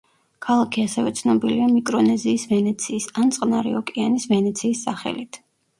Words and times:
ქალაქი 0.45 0.85
ასევე 0.87 1.13
ცნობილია 1.19 1.67
„მიკრონეზიის 1.73 2.47
ვენეციის“ 2.55 3.09
ან 3.23 3.33
„წყნარი 3.37 3.79
ოკეანის 3.85 4.31
ვენეციის“ 4.35 4.87
სახელით. 4.91 5.45